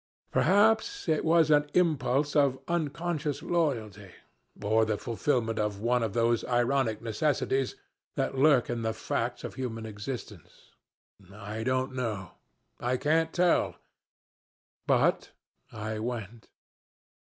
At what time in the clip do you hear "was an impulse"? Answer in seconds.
1.23-2.35